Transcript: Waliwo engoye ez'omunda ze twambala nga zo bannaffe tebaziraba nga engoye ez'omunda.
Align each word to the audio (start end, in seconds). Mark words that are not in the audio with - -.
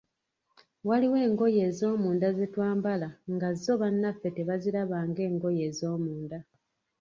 Waliwo 0.87 1.17
engoye 1.25 1.59
ez'omunda 1.69 2.27
ze 2.37 2.45
twambala 2.53 3.07
nga 3.33 3.49
zo 3.61 3.73
bannaffe 3.81 4.27
tebaziraba 4.37 4.97
nga 5.09 5.21
engoye 5.29 5.61
ez'omunda. 5.69 6.39